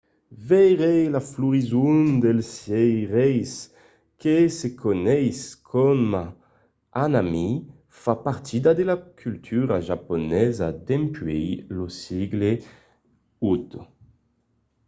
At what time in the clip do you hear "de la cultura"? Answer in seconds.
8.79-9.75